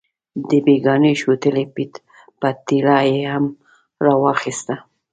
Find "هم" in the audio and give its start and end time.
3.31-3.45